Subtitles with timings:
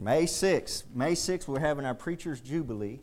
[0.00, 0.84] May 6th.
[0.94, 3.00] May 6th, we're having our Preacher's Jubilee.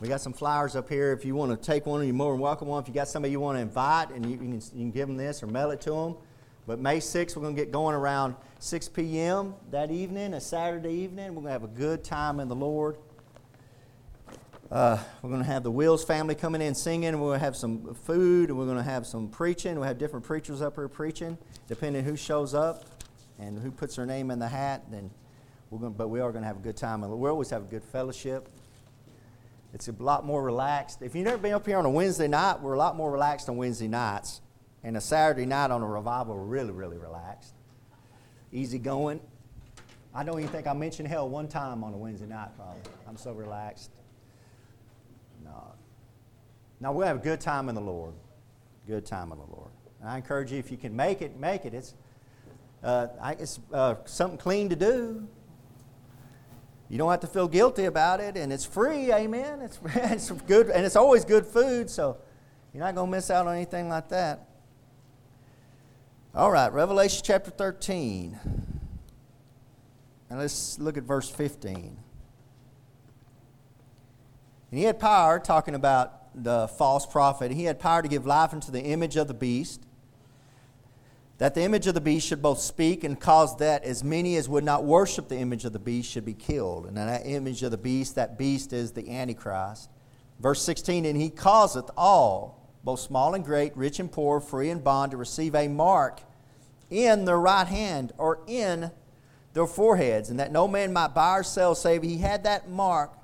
[0.00, 1.12] We got some flowers up here.
[1.12, 2.80] If you want to take one, you're more than welcome one.
[2.80, 5.08] If you got somebody you want to invite, and you, you, can, you can give
[5.08, 6.16] them this or mail it to them.
[6.64, 9.54] But May 6th, we're going to get going around 6 p.m.
[9.72, 11.34] that evening, a Saturday evening.
[11.34, 12.98] We're going to have a good time in the Lord.
[14.70, 17.18] Uh, we're going to have the Wills family coming in singing.
[17.20, 19.74] We're going to have some food, and we're going to have some preaching.
[19.74, 21.36] We'll have different preachers up here preaching,
[21.66, 22.91] depending who shows up
[23.38, 24.84] and who puts their name in the hat.
[24.90, 25.10] Then
[25.70, 27.02] we're going, but we are going to have a good time.
[27.02, 28.48] And we always have a good fellowship.
[29.74, 31.00] It's a lot more relaxed.
[31.00, 33.48] If you've never been up here on a Wednesday night, we're a lot more relaxed
[33.48, 34.42] on Wednesday nights.
[34.84, 37.54] And a Saturday night on a revival, we're really, really relaxed.
[38.52, 39.20] Easy going.
[40.14, 42.82] I don't even think I mentioned hell one time on a Wednesday night, probably.
[43.08, 43.90] I'm so relaxed.
[45.42, 45.72] No.
[46.80, 48.12] Now, we'll have a good time in the Lord.
[48.86, 49.70] Good time in the Lord.
[50.00, 51.72] And I encourage you, if you can make it, make it.
[51.72, 51.94] It's,
[52.82, 53.06] uh,
[53.38, 55.26] it's uh, something clean to do.
[56.88, 59.60] You don't have to feel guilty about it, and it's free, amen.
[59.62, 62.18] It's, it's good, and it's always good food, so
[62.74, 64.46] you're not going to miss out on anything like that.
[66.34, 68.38] All right, Revelation chapter 13.
[70.30, 71.96] And let's look at verse 15.
[74.70, 78.54] And he had power, talking about the false prophet, he had power to give life
[78.54, 79.82] unto the image of the beast,
[81.42, 84.48] that the image of the beast should both speak and cause that as many as
[84.48, 86.86] would not worship the image of the beast should be killed.
[86.86, 89.90] And that image of the beast, that beast is the Antichrist.
[90.38, 94.84] Verse 16, and he causeth all, both small and great, rich and poor, free and
[94.84, 96.20] bond, to receive a mark
[96.90, 98.92] in their right hand or in
[99.52, 103.18] their foreheads, and that no man might buy or sell save he had that mark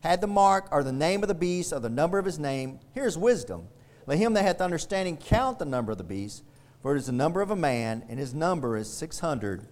[0.00, 2.78] had the mark or the name of the beast or the number of his name.
[2.92, 3.68] Here's wisdom.
[4.06, 6.44] Let him that hath understanding count the number of the beast,
[6.84, 9.66] for it is the number of a man, and his number is six hundred,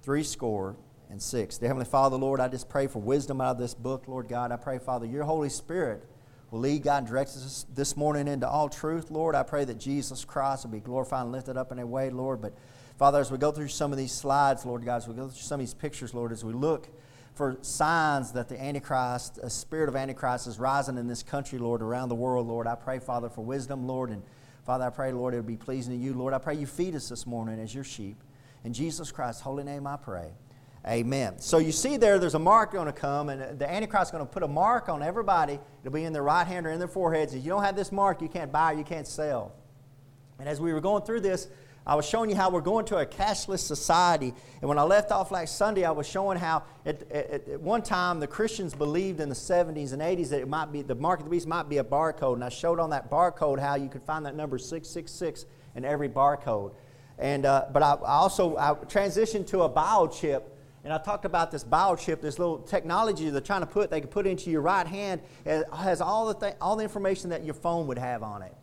[0.00, 0.76] three score,
[1.10, 1.58] and six.
[1.58, 4.50] Dear Heavenly Father, Lord, I just pray for wisdom out of this book, Lord God.
[4.50, 6.08] I pray, Father, your Holy Spirit
[6.50, 9.34] will lead God and direct us this morning into all truth, Lord.
[9.34, 12.40] I pray that Jesus Christ will be glorified and lifted up in a way, Lord.
[12.40, 12.54] But
[12.96, 15.42] Father, as we go through some of these slides, Lord God, as we go through
[15.42, 16.88] some of these pictures, Lord, as we look
[17.34, 21.82] for signs that the Antichrist, a spirit of Antichrist, is rising in this country, Lord,
[21.82, 22.66] around the world, Lord.
[22.66, 24.08] I pray, Father, for wisdom, Lord.
[24.08, 24.22] And
[24.68, 26.12] Father, I pray, Lord, it would be pleasing to you.
[26.12, 28.22] Lord, I pray you feed us this morning as your sheep.
[28.64, 30.28] In Jesus Christ's holy name I pray.
[30.86, 31.38] Amen.
[31.38, 34.26] So you see there, there's a mark going to come, and the Antichrist is going
[34.26, 35.58] to put a mark on everybody.
[35.80, 37.32] It'll be in their right hand or in their foreheads.
[37.32, 39.54] If you don't have this mark, you can't buy, you can't sell.
[40.38, 41.48] And as we were going through this,
[41.88, 44.34] I was showing you how we're going to a cashless society.
[44.60, 47.80] And when I left off last Sunday, I was showing how at, at, at, one
[47.80, 51.20] time the Christians believed in the 70s and 80s that it might be the mark
[51.20, 52.34] of the beast might be a barcode.
[52.34, 55.46] And I showed on that barcode how you could find that number 666
[55.76, 56.74] in every barcode.
[57.18, 60.42] And, uh, but I, also I transitioned to a biochip.
[60.84, 64.10] And I talked about this biochip, this little technology they're trying to put, they can
[64.10, 65.22] put into your right hand.
[65.46, 68.54] It has all the, th- all the information that your phone would have on it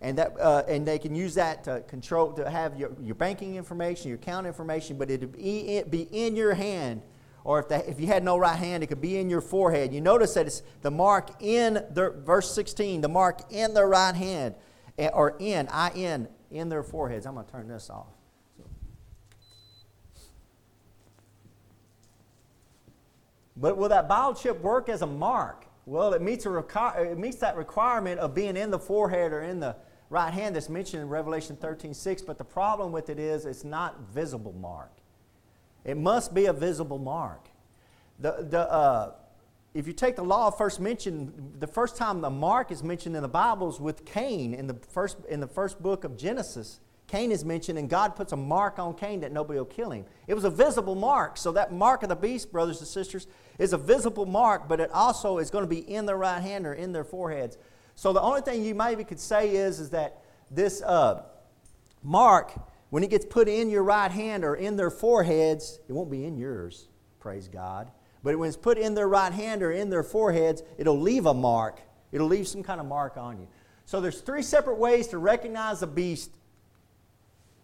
[0.00, 3.56] and that uh, and they can use that to control to have your, your banking
[3.56, 7.02] information your account information but it'd be, it be in your hand.
[7.42, 9.94] Or if, that, if you had no right hand it could be in your forehead.
[9.94, 14.14] You notice that it's the mark in the verse 16 the mark in their right
[14.14, 14.54] hand
[14.98, 17.26] eh, or in in in their foreheads.
[17.26, 18.08] I'm going to turn this off.
[23.56, 25.66] But will that biochip work as a mark?
[25.84, 29.42] Well, it meets, a requ- it meets that requirement of being in the forehead or
[29.42, 29.76] in the
[30.10, 33.64] right hand that's mentioned in Revelation 13 6, but the problem with it is it's
[33.64, 34.90] not visible mark.
[35.84, 37.48] It must be a visible mark.
[38.18, 39.12] The, the, uh,
[39.72, 43.22] if you take the law first mentioned, the first time the mark is mentioned in
[43.22, 46.80] the Bible is with Cain in the first, in the first book of Genesis.
[47.06, 50.04] Cain is mentioned, and God puts a mark on Cain that nobody will kill him.
[50.28, 51.36] It was a visible mark.
[51.36, 53.26] So, that mark of the beast, brothers and sisters,
[53.58, 56.66] is a visible mark, but it also is going to be in their right hand
[56.66, 57.58] or in their foreheads.
[58.00, 61.20] So the only thing you maybe could say is, is that this uh,
[62.02, 62.50] mark,
[62.88, 66.24] when it gets put in your right hand or in their foreheads, it won't be
[66.24, 66.88] in yours,
[67.18, 67.90] praise God.
[68.22, 71.34] But when it's put in their right hand or in their foreheads, it'll leave a
[71.34, 71.82] mark.
[72.10, 73.46] It'll leave some kind of mark on you.
[73.84, 76.30] So there's three separate ways to recognize a beast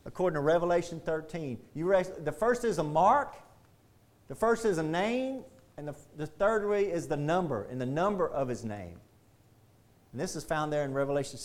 [0.04, 1.56] according to Revelation 13.
[1.72, 3.36] You the first is a mark,
[4.28, 5.44] the first is a name,
[5.78, 9.00] and the, the third way is the number, and the number of his name.
[10.12, 11.38] And this is found there in Revelation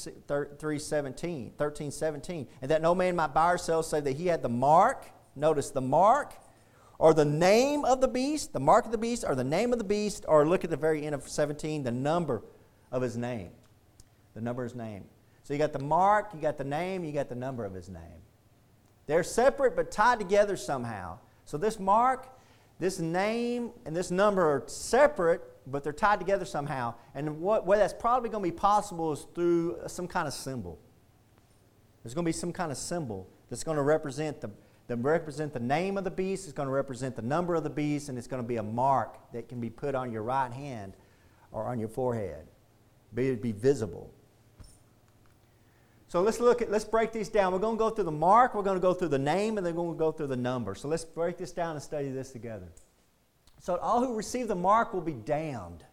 [0.58, 2.48] 3 17, 13, 17.
[2.62, 5.06] And that no man might buy or sell, say that he had the mark,
[5.36, 6.34] notice the mark,
[7.00, 9.80] or the name of the beast, the mark of the beast, or the name of
[9.80, 12.44] the beast, or look at the very end of 17, the number
[12.92, 13.50] of his name.
[14.36, 15.06] The number of his name.
[15.44, 17.90] So you got the mark, you got the name, you got the number of his
[17.90, 18.22] name.
[19.08, 21.18] They're separate but tied together somehow.
[21.46, 22.30] So this mark,
[22.82, 26.96] this name, and this number are separate, but they're tied together somehow.
[27.14, 30.80] And what way that's probably going to be possible is through some kind of symbol.
[32.02, 34.50] There's going to be some kind of symbol that's going to represent the,
[34.88, 37.70] that represent the name of the beast, it's going to represent the number of the
[37.70, 40.52] beast, and it's going to be a mark that can be put on your right
[40.52, 40.94] hand
[41.52, 42.48] or on your forehead.
[43.14, 44.12] Be, be visible.
[46.12, 47.54] So let's look at, let's break these down.
[47.54, 49.66] We're going to go through the mark, we're going to go through the name, and
[49.66, 50.76] then we're going to go through the number.
[50.76, 52.68] So let's break this down and study this together.
[53.62, 55.86] So all who receive the mark will be damned.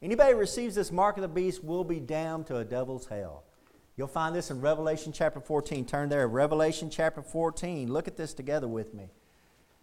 [0.00, 3.44] Anybody who receives this mark of the beast will be damned to a devil's hell.
[3.98, 5.84] You'll find this in Revelation chapter 14.
[5.84, 7.92] Turn there, Revelation chapter 14.
[7.92, 9.10] Look at this together with me.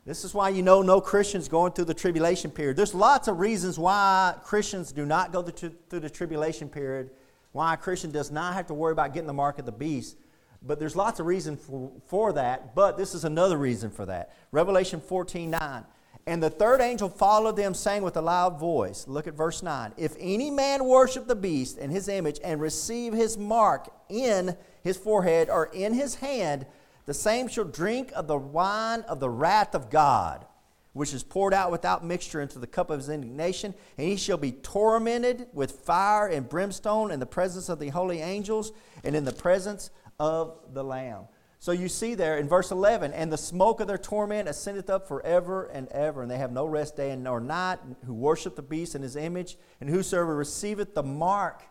[0.08, 2.78] This is why you know no Christians going through the tribulation period.
[2.78, 7.12] There's lots of reasons why Christians do not go through the tribulation period
[7.52, 10.18] why a Christian does not have to worry about getting the mark of the beast.
[10.64, 14.36] But there's lots of reason for, for that, but this is another reason for that.
[14.52, 15.86] Revelation 14 9.
[16.28, 19.94] And the third angel followed them, saying with a loud voice, Look at verse 9.
[19.98, 24.98] If any man worship the beast and his image and receive his mark in his
[24.98, 26.68] forehead or in his hand,
[27.08, 30.46] the same shall drink of the wine of the wrath of God
[30.94, 34.38] which is poured out without mixture into the cup of his indignation, and he shall
[34.38, 38.72] be tormented with fire and brimstone in the presence of the holy angels
[39.04, 39.90] and in the presence
[40.20, 41.26] of the Lamb.
[41.60, 45.08] So you see there in verse 11, and the smoke of their torment ascendeth up
[45.08, 48.64] forever and ever, and they have no rest day and nor night, who worship the
[48.64, 51.62] beast in his image, and whosoever receiveth the mark,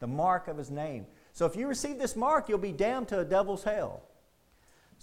[0.00, 1.06] the mark of his name.
[1.32, 4.02] So if you receive this mark, you'll be damned to a devil's hell.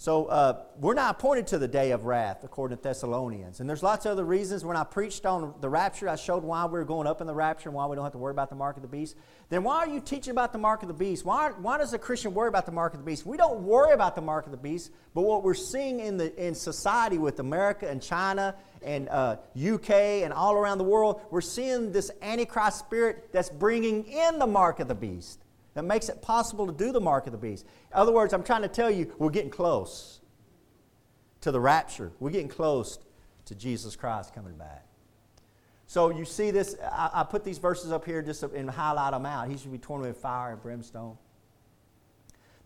[0.00, 3.60] So uh, we're not appointed to the day of wrath, according to Thessalonians.
[3.60, 4.64] And there's lots of other reasons.
[4.64, 7.34] When I preached on the rapture, I showed why we are going up in the
[7.34, 9.14] rapture and why we don't have to worry about the mark of the beast.
[9.50, 11.26] Then why are you teaching about the mark of the beast?
[11.26, 13.26] Why, why does a Christian worry about the mark of the beast?
[13.26, 16.34] We don't worry about the mark of the beast, but what we're seeing in, the,
[16.46, 21.42] in society with America and China and uh, UK and all around the world, we're
[21.42, 25.40] seeing this Antichrist spirit that's bringing in the mark of the beast
[25.74, 27.64] that makes it possible to do the mark of the beast.
[27.92, 30.20] In other words, I'm trying to tell you, we're getting close
[31.40, 32.12] to the rapture.
[32.18, 32.98] We're getting close
[33.46, 34.86] to Jesus Christ coming back.
[35.86, 39.26] So you see this, I, I put these verses up here just and highlight them
[39.26, 39.48] out.
[39.48, 41.16] He should be torn with fire and brimstone.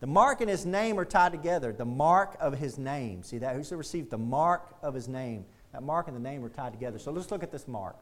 [0.01, 1.73] The mark and his name are tied together.
[1.73, 3.23] The mark of his name.
[3.23, 3.57] See that?
[3.57, 5.47] Whoso received the mark of his name.
[5.73, 6.99] That mark and the name are tied together.
[6.99, 7.97] So let's look at this mark.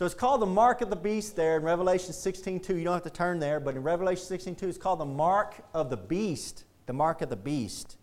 [0.00, 2.74] So it's called the mark of the beast there in Revelation 16:2.
[2.74, 5.90] You don't have to turn there, but in Revelation 16:2 it's called the mark of
[5.90, 7.98] the beast, the mark of the beast.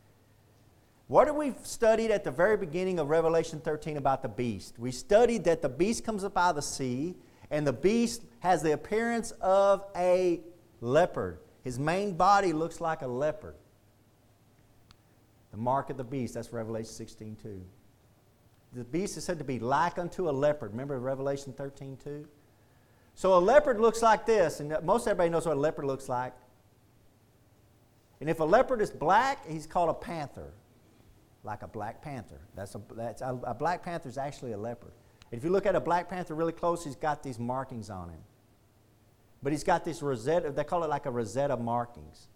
[1.07, 4.77] What did we studied at the very beginning of Revelation 13 about the beast?
[4.77, 7.17] We studied that the beast comes up out of the sea,
[7.49, 10.41] and the beast has the appearance of a
[10.81, 11.39] leopard.
[11.63, 13.55] His main body looks like a leopard.
[15.49, 17.63] The mark of the beast, that's Revelation 16:2
[18.77, 20.71] the beast is said to be like unto a leopard.
[20.71, 22.27] Remember Revelation 13 2?
[23.15, 26.33] So a leopard looks like this, and most everybody knows what a leopard looks like.
[28.21, 30.53] And if a leopard is black, he's called a panther,
[31.43, 32.39] like a black panther.
[32.55, 34.91] That's a, that's a, a black panther is actually a leopard.
[35.31, 38.21] If you look at a black panther really close, he's got these markings on him.
[39.41, 42.27] But he's got this rosetta, they call it like a rosetta markings.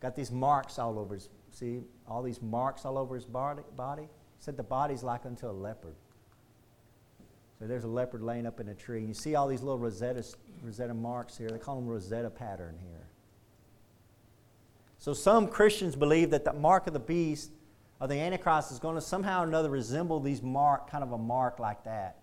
[0.00, 4.08] Got these marks all over his, see, all these marks all over his body.
[4.38, 5.94] Said the body's like unto a leopard.
[7.58, 9.00] So there's a leopard laying up in a tree.
[9.00, 10.24] And you see all these little Rosetta,
[10.62, 11.50] Rosetta marks here.
[11.50, 13.06] They call them Rosetta pattern here.
[14.98, 17.50] So some Christians believe that the mark of the beast
[18.00, 21.18] or the Antichrist is going to somehow or another resemble these mark, kind of a
[21.18, 22.16] mark like that.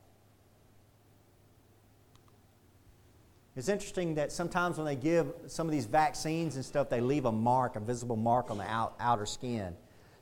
[3.57, 7.25] It's interesting that sometimes when they give some of these vaccines and stuff, they leave
[7.25, 9.75] a mark, a visible mark on the out, outer skin.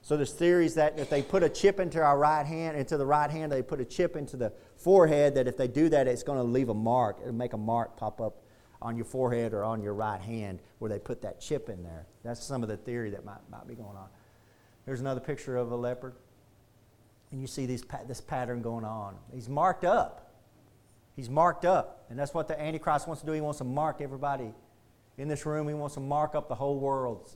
[0.04, 3.06] So there's theories that if they put a chip into our right hand, into the
[3.06, 6.24] right hand, they put a chip into the forehead, that if they do that, it's
[6.24, 7.20] going to leave a mark.
[7.22, 8.44] It'll make a mark pop up
[8.82, 12.06] on your forehead or on your right hand where they put that chip in there.
[12.22, 14.10] That's some of the theory that might, might be going on.
[14.86, 16.16] There's another picture of a leopard.
[17.32, 19.16] And you see these, this pattern going on.
[19.34, 20.34] He's marked up.
[21.16, 22.06] He's marked up.
[22.10, 23.32] And that's what the Antichrist wants to do.
[23.32, 24.54] He wants to mark everybody
[25.18, 25.70] in this room.
[25.70, 27.32] He wants to mark up the whole world.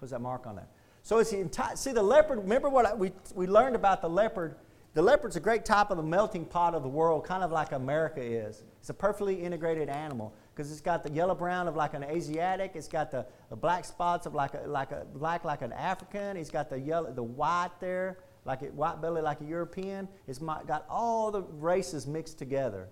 [0.00, 0.68] Put that mark on that.
[1.08, 4.10] So it's the entire, see the leopard, remember what I, we, we learned about the
[4.10, 4.56] leopard?
[4.92, 7.72] The leopard's a great type of the melting pot of the world, kind of like
[7.72, 8.62] America is.
[8.78, 12.72] It's a perfectly integrated animal because it's got the yellow brown of like an Asiatic,
[12.74, 16.36] it's got the, the black spots of like a, like a black like an African,
[16.36, 20.08] it's got the yellow, the white there, like a white belly like a European.
[20.26, 22.86] It's got all the races mixed together.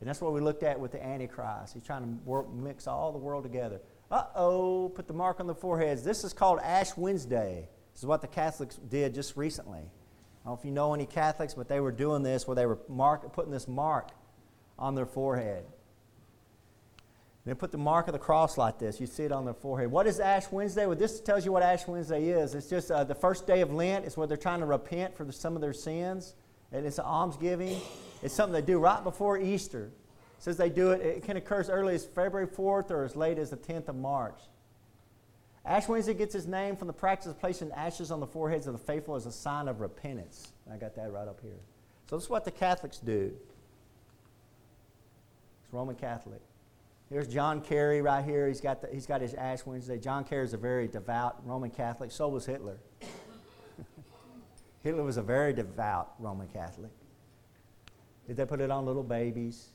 [0.00, 1.72] And that's what we looked at with the Antichrist.
[1.72, 3.80] He's trying to work, mix all the world together.
[4.10, 6.02] Uh oh, put the mark on the foreheads.
[6.02, 7.68] This is called Ash Wednesday.
[7.92, 9.78] This is what the Catholics did just recently.
[9.78, 12.66] I don't know if you know any Catholics, but they were doing this where they
[12.66, 14.08] were mark, putting this mark
[14.78, 15.64] on their forehead.
[17.46, 19.00] They put the mark of the cross like this.
[19.00, 19.90] You see it on their forehead.
[19.90, 20.86] What is Ash Wednesday?
[20.86, 22.54] Well, this tells you what Ash Wednesday is.
[22.54, 24.04] It's just uh, the first day of Lent.
[24.04, 26.34] It's where they're trying to repent for the, some of their sins.
[26.72, 27.80] And it's an almsgiving.
[28.22, 29.90] It's something they do right before Easter.
[30.40, 33.38] Says they do it, it can occur as early as February 4th or as late
[33.38, 34.40] as the 10th of March.
[35.66, 38.72] Ash Wednesday gets its name from the practice of placing ashes on the foreheads of
[38.72, 40.52] the faithful as a sign of repentance.
[40.72, 41.60] I got that right up here.
[42.08, 43.30] So this is what the Catholics do.
[45.62, 46.40] It's Roman Catholic.
[47.10, 48.48] Here's John Kerry right here.
[48.48, 49.98] He's got, the, he's got his Ash Wednesday.
[49.98, 52.12] John Kerry is a very devout Roman Catholic.
[52.12, 52.78] So was Hitler.
[54.82, 56.92] Hitler was a very devout Roman Catholic.
[58.26, 59.66] Did they put it on little babies?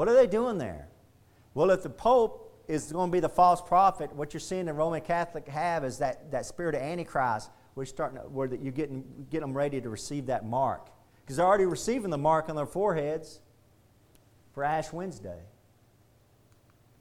[0.00, 0.88] What are they doing there?
[1.52, 4.72] Well, if the Pope is going to be the false prophet, what you're seeing the
[4.72, 9.04] Roman Catholic have is that, that spirit of Antichrist, which starting to, where you're getting
[9.28, 10.88] get them ready to receive that mark.
[11.20, 13.40] Because they're already receiving the mark on their foreheads
[14.54, 15.40] for Ash Wednesday.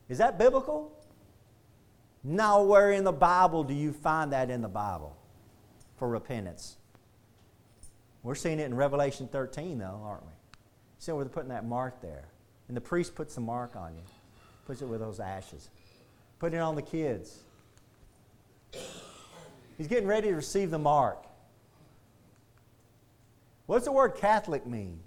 [0.10, 0.92] Is that biblical?
[2.22, 5.16] Nowhere in the Bible do you find that in the Bible
[5.96, 6.76] for repentance.
[8.24, 10.34] We're seeing it in Revelation 13, though, aren't we?
[10.98, 12.29] See where they're putting that mark there.
[12.70, 14.04] And the priest puts the mark on you,
[14.66, 15.70] puts it with those ashes,
[16.40, 17.40] put it on the kids.
[19.78, 21.26] He's getting ready to receive the mark.
[23.66, 25.00] What does the word Catholic mean?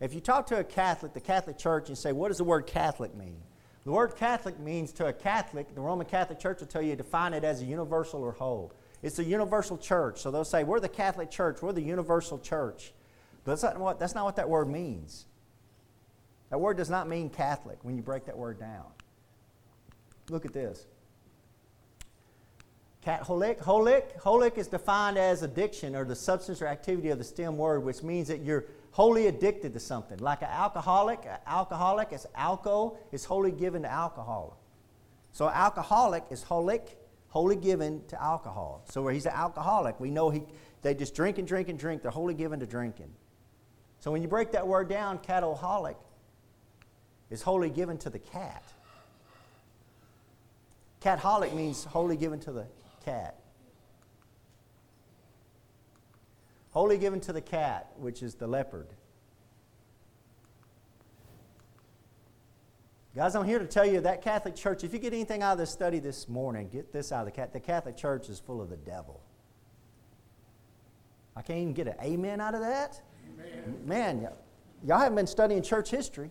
[0.00, 2.66] If you talk to a Catholic, the Catholic Church, and say, what does the word
[2.66, 3.36] Catholic mean?
[3.84, 7.34] The word Catholic means to a Catholic, the Roman Catholic Church will tell you define
[7.34, 8.72] it as a universal or whole.
[9.02, 10.20] It's a universal church.
[10.20, 12.92] So they'll say, we're the Catholic Church, we're the universal church.
[13.44, 15.26] But that's not what, that's not what that word means.
[16.50, 18.86] That word does not mean Catholic when you break that word down.
[20.28, 20.86] Look at this.
[23.02, 27.56] Catholic, holic, holic is defined as addiction or the substance or activity of the stem
[27.56, 30.18] word, which means that you're wholly addicted to something.
[30.18, 34.58] Like an alcoholic, an alcoholic is alco, is wholly given to alcohol.
[35.32, 36.96] So alcoholic is holic,
[37.28, 38.84] wholly given to alcohol.
[38.90, 40.42] So where he's an alcoholic, we know he
[40.82, 42.02] they just drink and drink and drink.
[42.02, 43.12] They're wholly given to drinking.
[44.00, 45.96] So when you break that word down, catoholic
[47.30, 48.64] is wholly given to the cat.
[51.00, 52.66] Catholic means wholly given to the
[53.04, 53.36] cat.
[56.72, 58.88] Wholly given to the cat, which is the leopard.
[63.16, 65.58] Guys, I'm here to tell you that Catholic Church, if you get anything out of
[65.58, 67.52] this study this morning, get this out of the cat.
[67.52, 69.20] The Catholic Church is full of the devil.
[71.34, 73.00] I can't even get an amen out of that.
[73.34, 73.76] Amen.
[73.84, 74.28] Man,
[74.86, 76.30] y'all haven't been studying church history.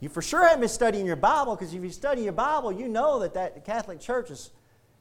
[0.00, 2.88] You for sure haven't been studying your Bible because if you study your Bible, you
[2.88, 4.50] know that that Catholic Church is,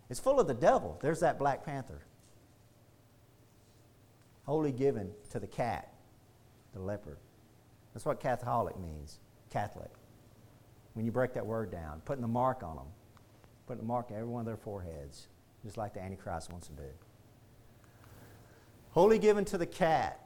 [0.09, 0.99] is full of the devil.
[1.01, 2.01] There's that Black Panther
[4.49, 5.93] wholly given to the cat,
[6.73, 7.19] the leopard.
[7.93, 9.19] That's what Catholic means,
[9.51, 9.91] Catholic.
[10.93, 12.87] When you break that word down, putting the mark on them,
[13.67, 15.27] putting the mark on every one of their foreheads,
[15.63, 16.89] just like the Antichrist wants to do.
[18.89, 20.19] Wholly given to the cat.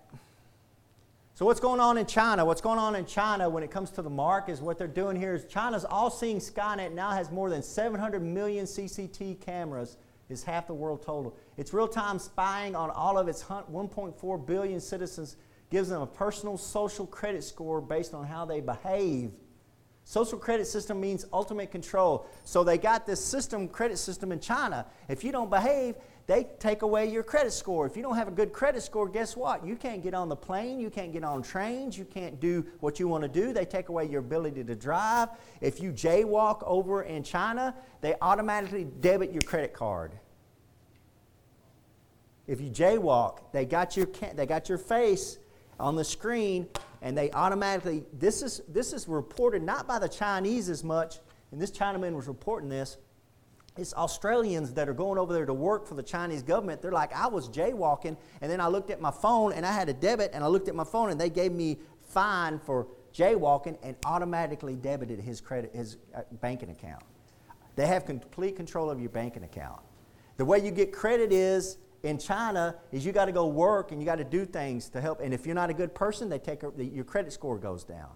[1.36, 2.46] So, what's going on in China?
[2.46, 5.16] What's going on in China when it comes to the mark is what they're doing
[5.16, 9.98] here is China's all seeing Skynet now has more than 700 million CCT cameras
[10.30, 11.36] is half the world total.
[11.58, 15.38] It's real time spying on all of its 1.4 billion citizens,
[15.72, 19.32] gives them a personal social credit score based on how they behave.
[20.06, 22.28] Social credit system means ultimate control.
[22.44, 24.86] So they got this system, credit system in China.
[25.08, 27.86] If you don't behave, they take away your credit score.
[27.86, 29.66] If you don't have a good credit score, guess what?
[29.66, 32.98] You can't get on the plane, you can't get on trains, you can't do what
[33.00, 33.52] you want to do.
[33.52, 35.30] They take away your ability to drive.
[35.60, 40.14] If you jaywalk over in China, they automatically debit your credit card.
[42.48, 45.40] If you jaywalk, they got your they got your face
[45.80, 46.68] on the screen
[47.02, 51.20] and they automatically this is this is reported not by the Chinese as much,
[51.52, 52.98] and this Chinaman was reporting this
[53.78, 56.82] it's Australians that are going over there to work for the Chinese government.
[56.82, 59.90] They're like, I was jaywalking, and then I looked at my phone, and I had
[59.90, 61.78] a debit, and I looked at my phone, and they gave me
[62.10, 67.04] fine for jaywalking, and automatically debited his credit, his uh, banking account.
[67.76, 69.82] They have complete control of your banking account.
[70.38, 74.00] The way you get credit is in China is you got to go work and
[74.00, 75.22] you got to do things to help.
[75.22, 78.10] And if you're not a good person, they take your credit score goes down.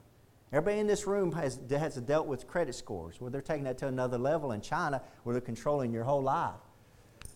[0.54, 3.88] Everybody in this room has, has dealt with credit scores where they're taking that to
[3.88, 6.56] another level in China where they're controlling your whole life.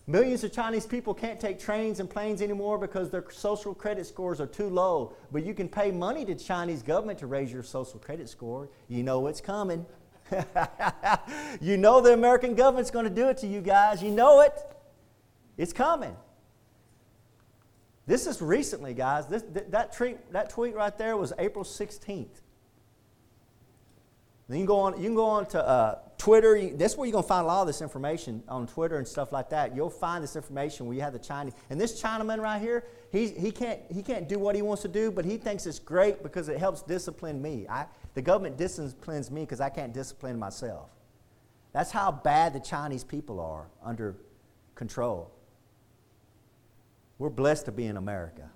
[0.06, 4.40] Millions of Chinese people can't take trains and planes anymore because their social credit scores
[4.40, 5.14] are too low.
[5.30, 8.68] But you can pay money to the Chinese government to raise your social credit score.
[8.88, 9.86] You know it's coming.
[11.60, 14.02] you know the American government's going to do it to you guys.
[14.02, 14.54] You know it.
[15.56, 16.16] It's coming.
[18.06, 19.28] This is recently, guys.
[19.28, 22.40] This, that, tweet, that tweet right there was April 16th.
[24.48, 26.70] Then you can go on, you can go on to uh, Twitter.
[26.74, 29.32] That's where you're going to find a lot of this information on Twitter and stuff
[29.32, 29.74] like that.
[29.74, 31.54] You'll find this information where you have the Chinese.
[31.70, 34.88] And this Chinaman right here, he, he, can't, he can't do what he wants to
[34.88, 37.66] do, but he thinks it's great because it helps discipline me.
[37.68, 40.90] I, the government disciplines me because I can't discipline myself.
[41.72, 44.16] That's how bad the Chinese people are under
[44.74, 45.30] control.
[47.18, 48.50] We're blessed to be in America.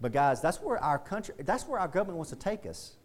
[0.00, 2.96] But guys, that's where our country, that's where our government wants to take us.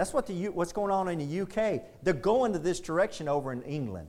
[0.00, 1.82] That's what the, what's going on in the UK.
[2.02, 4.08] They're going to this direction over in England.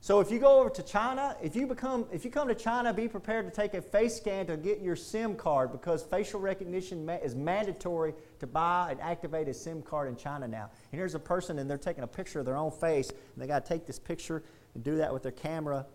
[0.00, 2.94] So if you go over to China, if you become if you come to China,
[2.94, 7.04] be prepared to take a face scan to get your SIM card because facial recognition
[7.04, 10.70] ma- is mandatory to buy and activate a SIM card in China now.
[10.92, 13.48] And here's a person and they're taking a picture of their own face and they
[13.48, 14.44] got to take this picture
[14.74, 15.86] and do that with their camera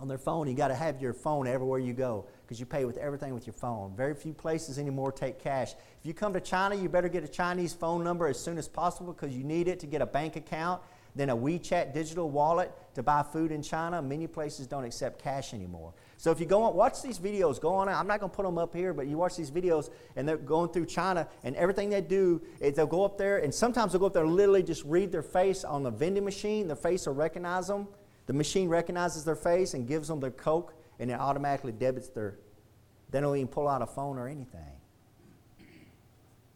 [0.00, 0.48] on their phone.
[0.48, 3.46] You got to have your phone everywhere you go because you pay with everything with
[3.46, 3.94] your phone.
[3.96, 5.72] Very few places anymore take cash.
[5.72, 8.68] If you come to China, you better get a Chinese phone number as soon as
[8.68, 10.80] possible because you need it to get a bank account,
[11.16, 14.00] then a WeChat digital wallet to buy food in China.
[14.00, 15.94] Many places don't accept cash anymore.
[16.16, 17.88] So if you go on, watch these videos, go on.
[17.88, 20.36] I'm not going to put them up here, but you watch these videos, and they're
[20.36, 24.00] going through China, and everything they do is they'll go up there, and sometimes they'll
[24.00, 26.68] go up there and literally just read their face on the vending machine.
[26.68, 27.88] Their face will recognize them
[28.28, 32.36] the machine recognizes their face and gives them their Coke, and it automatically debits their.
[33.10, 34.60] They don't even pull out a phone or anything.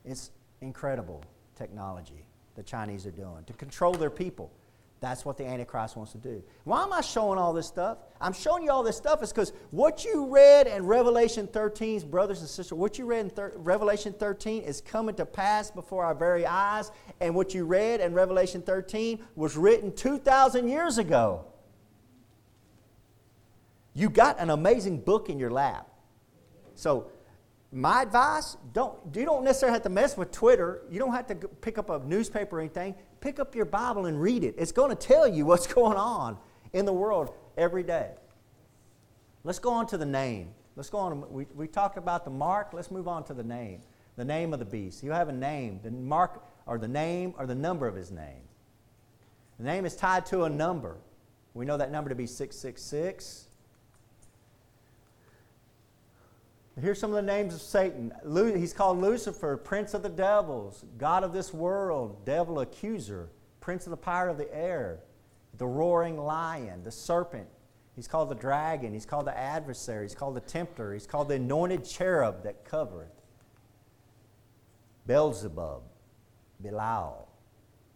[0.04, 1.24] It's incredible
[1.56, 2.26] technology
[2.56, 4.52] the Chinese are doing to control their people.
[5.00, 6.44] That's what the Antichrist wants to do.
[6.64, 7.98] Why am I showing all this stuff?
[8.20, 12.40] I'm showing you all this stuff is because what you read in Revelation 13, brothers
[12.40, 16.14] and sisters, what you read in thir- Revelation 13 is coming to pass before our
[16.14, 16.92] very eyes.
[17.20, 21.46] And what you read in Revelation 13 was written 2,000 years ago.
[23.94, 25.88] You got an amazing book in your lap.
[26.74, 27.10] So,
[27.74, 30.82] my advice don't, you don't necessarily have to mess with Twitter.
[30.90, 32.94] You don't have to pick up a newspaper or anything.
[33.20, 34.54] Pick up your Bible and read it.
[34.58, 36.36] It's going to tell you what's going on
[36.72, 38.10] in the world every day.
[39.44, 40.50] Let's go on to the name.
[40.76, 41.30] Let's go on.
[41.32, 42.72] We, we talked about the mark.
[42.72, 43.80] Let's move on to the name.
[44.16, 45.02] The name of the beast.
[45.02, 45.80] You have a name.
[45.82, 48.42] The mark or the name or the number of his name.
[49.58, 50.98] The name is tied to a number.
[51.54, 53.48] We know that number to be 666.
[56.80, 58.12] Here's some of the names of Satan.
[58.56, 63.28] He's called Lucifer, Prince of the Devils, God of this world, Devil Accuser,
[63.60, 65.00] Prince of the Power of the Air,
[65.58, 67.46] the Roaring Lion, the Serpent.
[67.94, 68.94] He's called the Dragon.
[68.94, 70.06] He's called the Adversary.
[70.06, 70.94] He's called the Tempter.
[70.94, 73.12] He's called the Anointed Cherub that covereth.
[75.06, 75.82] Beelzebub,
[76.62, 77.28] Belial,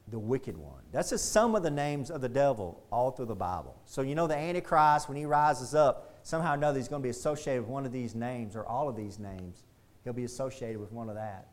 [0.09, 0.83] the Wicked One.
[0.93, 3.81] That's just some of the names of the devil all through the Bible.
[3.87, 7.07] So you know the Antichrist, when he rises up, somehow or another he's going to
[7.07, 9.63] be associated with one of these names or all of these names.
[10.03, 11.47] He'll be associated with one of that.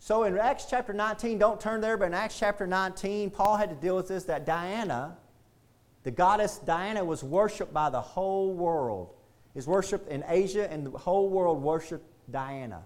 [0.00, 3.70] So in Acts chapter 19, don't turn there, but in Acts chapter 19, Paul had
[3.70, 5.16] to deal with this that Diana,
[6.02, 9.14] the goddess Diana, was worshiped by the whole world.
[9.54, 12.82] Is worshipped in Asia, and the whole world worshiped Diana.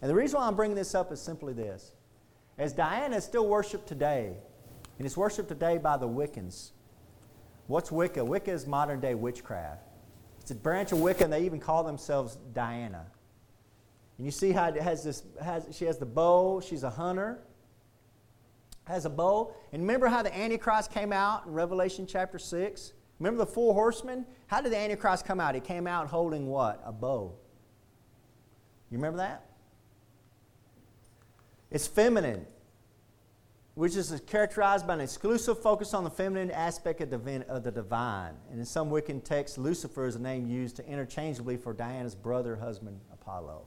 [0.00, 1.90] And the reason why I'm bringing this up is simply this.
[2.56, 4.36] As Diana is still worshipped today,
[4.96, 6.70] and it's worshipped today by the Wiccans,
[7.68, 8.24] What's Wicca?
[8.24, 9.82] Wicca is modern day witchcraft.
[10.40, 13.04] It's a branch of Wicca, and they even call themselves Diana.
[14.16, 17.40] And you see how it has this, has, she has the bow, she's a hunter,
[18.84, 19.52] has a bow.
[19.72, 22.94] And remember how the Antichrist came out in Revelation chapter 6?
[23.18, 24.24] Remember the four horsemen?
[24.46, 25.54] How did the Antichrist come out?
[25.54, 26.82] He came out holding what?
[26.86, 27.34] A bow.
[28.90, 29.44] You remember that?
[31.70, 32.46] It's feminine
[33.78, 38.34] which is characterized by an exclusive focus on the feminine aspect of, the divine.
[38.50, 42.98] And in some Wiccan texts, Lucifer is a name used interchangeably for Diana's brother, husband,
[43.12, 43.62] Apollo.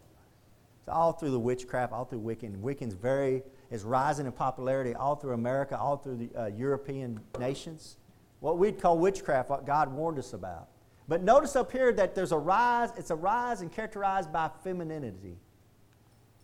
[0.82, 2.58] It's all through the witchcraft, all through Wiccan.
[2.58, 7.96] Wiccan's very is rising in popularity all through America, all through the uh, European nations.
[8.42, 10.68] What we'd call witchcraft, what God warned us about.
[11.08, 15.38] But notice up here that there's a rise, it's a rise and characterized by femininity.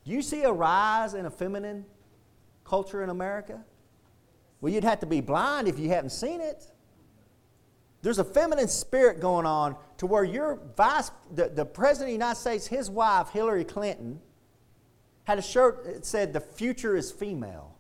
[0.06, 1.84] Do you see a rise in a feminine
[2.68, 3.64] culture in America?
[4.60, 6.66] Well, you'd have to be blind if you hadn't seen it.
[8.02, 12.26] There's a feminine spirit going on to where your vice, the, the president of the
[12.26, 14.20] United States, his wife, Hillary Clinton,
[15.24, 17.74] had a shirt that said, The future is female.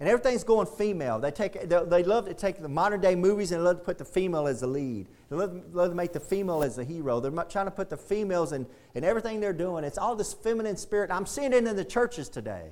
[0.00, 1.18] And everything's going female.
[1.18, 3.98] They, take, they, they love to take the modern day movies and love to put
[3.98, 5.08] the female as the lead.
[5.28, 7.18] They love, love to make the female as the hero.
[7.18, 9.82] They're trying to put the females in, in everything they're doing.
[9.82, 11.10] It's all this feminine spirit.
[11.10, 12.70] I'm seeing it in the churches today.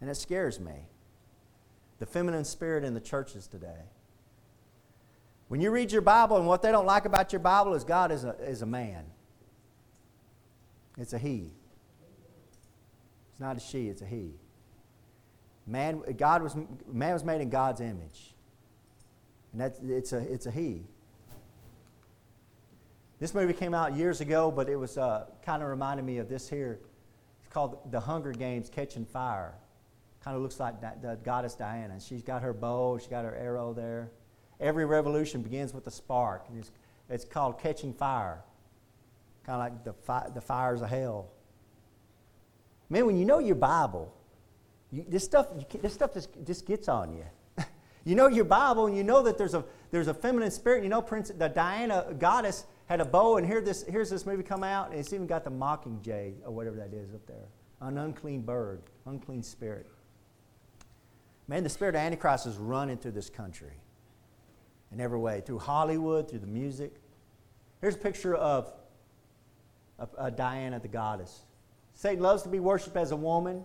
[0.00, 0.88] And it scares me.
[1.98, 3.82] The feminine spirit in the churches today.
[5.48, 8.10] When you read your Bible, and what they don't like about your Bible is God
[8.10, 9.04] is a, is a man.
[10.98, 11.52] It's a he.
[13.30, 14.32] It's not a she, it's a he.
[15.66, 18.34] Man, God was, man was made in God's image.
[19.52, 20.82] And that's, it's, a, it's a he.
[23.20, 26.28] This movie came out years ago, but it was uh, kind of reminded me of
[26.28, 26.80] this here.
[27.42, 29.54] It's called The Hunger Games Catching Fire.
[30.24, 32.00] Kind of looks like the goddess Diana.
[32.00, 34.10] She's got her bow, she's got her arrow there.
[34.58, 36.46] Every revolution begins with a spark.
[36.56, 36.70] It's,
[37.10, 38.42] it's, called Catching Fire.
[39.44, 41.28] Kind of like the, fi- the fires of hell.
[42.88, 44.14] Man, when you know your Bible,
[44.90, 47.24] you, this stuff, you, this stuff just, just gets on you.
[48.04, 50.82] you know your Bible, and you know that there's a, there's a feminine spirit.
[50.82, 54.42] You know Prince, the Diana goddess had a bow, and here this, here's this movie
[54.42, 57.48] come out, and it's even got the mockingjay or whatever that is up there.
[57.82, 59.86] An unclean bird, unclean spirit.
[61.46, 63.72] Man, the spirit of Antichrist is running through this country
[64.92, 66.94] in every way through Hollywood, through the music.
[67.80, 68.72] Here's a picture of,
[69.98, 71.40] of, of Diana, the goddess.
[71.92, 73.64] Satan loves to be worshipped as a woman.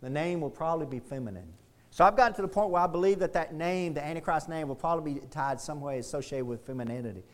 [0.00, 1.52] The name will probably be feminine.
[1.90, 4.68] So I've gotten to the point where I believe that that name, the Antichrist name,
[4.68, 7.24] will probably be tied some way associated with femininity.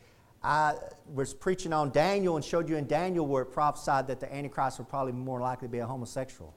[0.42, 0.74] I
[1.12, 4.78] was preaching on Daniel and showed you in Daniel where it prophesied that the Antichrist
[4.78, 6.54] would probably more likely be a homosexual.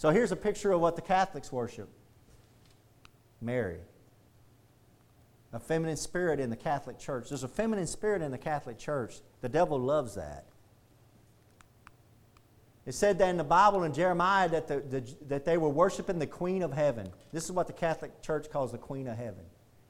[0.00, 1.90] So here's a picture of what the Catholics worship
[3.42, 3.80] Mary.
[5.52, 7.28] A feminine spirit in the Catholic Church.
[7.28, 9.16] There's a feminine spirit in the Catholic Church.
[9.42, 10.46] The devil loves that.
[12.86, 16.18] It said that in the Bible in Jeremiah that, the, the, that they were worshiping
[16.18, 17.06] the Queen of Heaven.
[17.30, 19.44] This is what the Catholic Church calls the Queen of Heaven.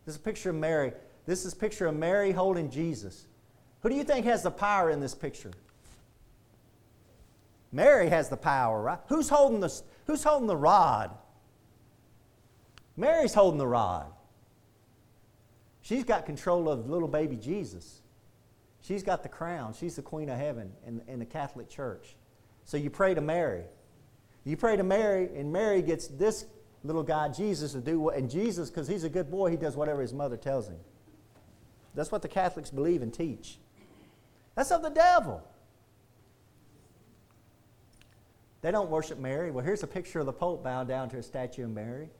[0.06, 0.92] This is a picture of Mary.
[1.24, 3.28] This is a picture of Mary holding Jesus.
[3.82, 5.52] Who do you think has the power in this picture?
[7.72, 8.98] Mary has the power, right?
[9.08, 9.72] Who's holding the,
[10.06, 11.16] who's holding the rod?
[12.96, 14.12] Mary's holding the rod.
[15.80, 18.02] She's got control of little baby Jesus.
[18.82, 19.74] She's got the crown.
[19.78, 22.16] She's the queen of heaven in, in the Catholic Church.
[22.64, 23.64] So you pray to Mary.
[24.44, 26.46] You pray to Mary, and Mary gets this
[26.82, 29.76] little guy, Jesus, to do what, and Jesus, because he's a good boy, he does
[29.76, 30.78] whatever his mother tells him.
[31.94, 33.58] That's what the Catholics believe and teach.
[34.54, 35.42] That's of the devil.
[38.62, 39.50] They don't worship Mary.
[39.50, 42.10] Well, here's a picture of the Pope bowing down to a statue of Mary.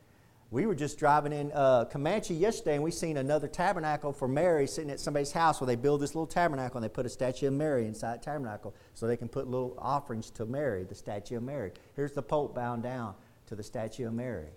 [0.51, 4.67] We were just driving in uh, Comanche yesterday, and we seen another tabernacle for Mary
[4.67, 7.47] sitting at somebody's house where they build this little tabernacle and they put a statue
[7.47, 11.37] of Mary inside the tabernacle so they can put little offerings to Mary, the statue
[11.37, 11.71] of Mary.
[11.95, 13.15] Here's the Pope bowing down
[13.47, 14.49] to the statue of Mary.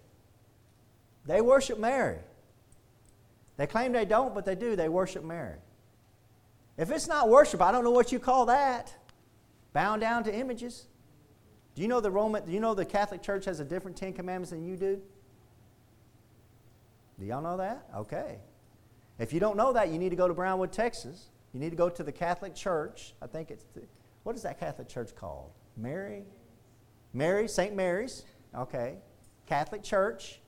[1.25, 2.17] They worship Mary.
[3.57, 4.75] They claim they don't, but they do.
[4.75, 5.57] They worship Mary.
[6.75, 8.95] If it's not worship, I don't know what you call that.
[9.73, 10.87] Bound down to images.
[11.75, 12.45] Do you know the Roman?
[12.45, 15.01] Do you know the Catholic Church has a different Ten Commandments than you do?
[17.19, 17.87] Do y'all know that?
[17.95, 18.37] Okay.
[19.19, 21.27] If you don't know that, you need to go to Brownwood, Texas.
[21.53, 23.13] You need to go to the Catholic Church.
[23.21, 23.81] I think it's, the,
[24.23, 25.51] what is that Catholic church called?
[25.77, 26.23] Mary?
[27.13, 27.75] Mary, St.
[27.75, 28.23] Mary's.
[28.55, 28.97] Okay.
[29.47, 30.39] Catholic Church.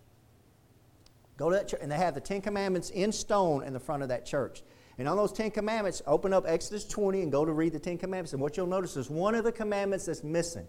[1.37, 4.03] Go to that church, and they have the Ten Commandments in stone in the front
[4.03, 4.63] of that church.
[4.97, 7.97] And on those Ten Commandments, open up Exodus 20 and go to read the Ten
[7.97, 8.33] Commandments.
[8.33, 10.67] And what you'll notice is one of the commandments that's missing.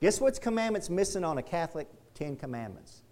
[0.00, 3.02] Guess what's commandments missing on a Catholic Ten Commandments?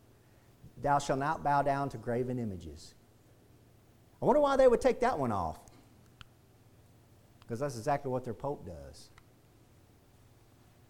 [0.83, 2.94] Thou shalt not bow down to graven images.
[4.22, 5.59] I wonder why they would take that one off.
[7.40, 9.11] Because that's exactly what their Pope does.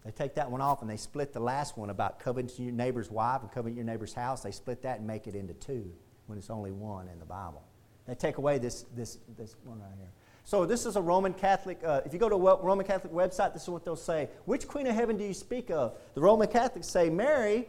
[0.05, 3.11] They take that one off and they split the last one about coveting your neighbor's
[3.11, 4.41] wife and coveting your neighbor's house.
[4.41, 5.91] They split that and make it into two
[6.27, 7.63] when it's only one in the Bible.
[8.07, 10.09] They take away this, this, this one right here.
[10.49, 11.79] So this is a Roman Catholic.
[11.85, 14.29] Uh, if you go to a Roman Catholic website, this is what they'll say.
[14.45, 15.93] Which Queen of Heaven do you speak of?
[16.15, 17.67] The Roman Catholics say Mary,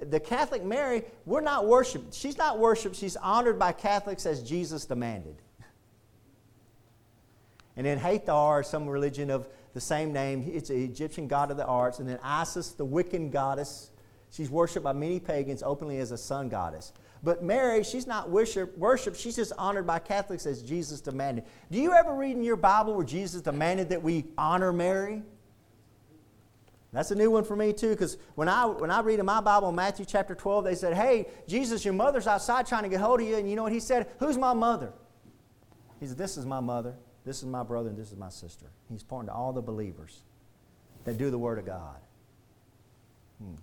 [0.00, 2.12] the Catholic Mary, we're not worshiped.
[2.12, 2.96] She's not worshiped.
[2.96, 5.36] She's honored by Catholics as Jesus demanded.
[7.76, 11.64] And then Hathor, some religion of the same name, it's an Egyptian god of the
[11.64, 12.00] arts.
[12.00, 13.92] And then Isis, the Wiccan goddess,
[14.32, 16.92] she's worshipped by many pagans openly as a sun goddess.
[17.26, 21.42] But Mary, she's not worship, worshiped, she's just honored by Catholics as Jesus demanded.
[21.72, 25.24] Do you ever read in your Bible where Jesus demanded that we honor Mary?
[26.92, 29.40] That's a new one for me too, because when I when I read in my
[29.40, 33.20] Bible, Matthew chapter 12, they said, Hey, Jesus, your mother's outside trying to get hold
[33.20, 33.34] of you.
[33.34, 34.06] And you know what he said?
[34.20, 34.92] Who's my mother?
[35.98, 38.66] He said, This is my mother, this is my brother, and this is my sister.
[38.88, 40.22] He's pointing to all the believers
[41.02, 41.96] that do the Word of God.
[43.42, 43.54] Hmm.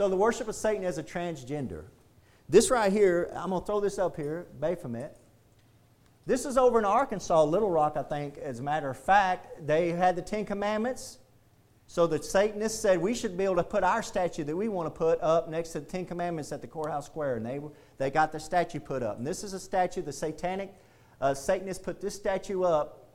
[0.00, 1.84] So the worship of Satan as a transgender.
[2.48, 5.14] This right here, I'm going to throw this up here, Baphomet.
[6.24, 8.38] This is over in Arkansas, Little Rock, I think.
[8.38, 11.18] As a matter of fact, they had the Ten Commandments.
[11.86, 14.86] So the Satanists said we should be able to put our statue that we want
[14.86, 17.36] to put up next to the Ten Commandments at the courthouse square.
[17.36, 17.60] And they,
[17.98, 19.18] they got the statue put up.
[19.18, 20.72] And this is a statue, the satanic
[21.20, 23.06] uh, Satanists put this statue up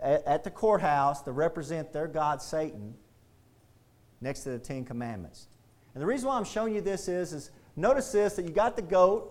[0.00, 2.94] at, at the courthouse to represent their god Satan
[4.20, 5.48] next to the Ten Commandments.
[5.94, 8.76] And the reason why I'm showing you this is, is notice this that you got
[8.76, 9.30] the goat,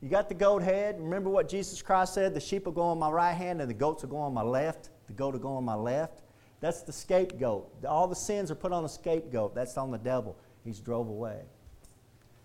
[0.00, 0.98] you got the goat head.
[0.98, 2.34] Remember what Jesus Christ said?
[2.34, 4.42] The sheep will go on my right hand and the goats will go on my
[4.42, 4.88] left.
[5.06, 6.22] The goat will go on my left.
[6.60, 7.84] That's the scapegoat.
[7.86, 9.54] All the sins are put on the scapegoat.
[9.54, 10.36] That's on the devil.
[10.64, 11.40] He's drove away.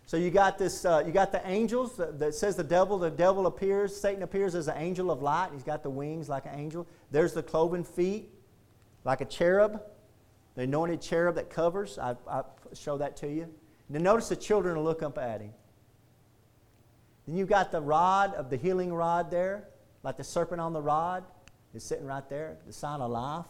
[0.06, 0.86] So you got this.
[0.86, 2.98] Uh, you got the angels that, that, says the devil.
[2.98, 3.96] The devil appears.
[3.96, 5.50] Satan appears as an angel of light.
[5.54, 6.88] He's got the wings like an angel.
[7.12, 8.30] There's the cloven feet,
[9.04, 9.82] like a cherub,
[10.56, 12.00] the anointed cherub that covers.
[12.00, 13.48] I, I show that to you.
[13.90, 15.52] Now notice the children look up at him.
[17.28, 19.68] Then you've got the rod of the healing rod there,
[20.04, 21.24] like the serpent on the rod
[21.74, 23.46] is sitting right there, the sign of life.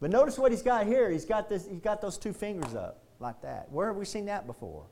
[0.00, 1.10] But notice what he's got here.
[1.10, 3.70] He's got, this, he's got those two fingers up like that.
[3.70, 4.84] Where have we seen that before?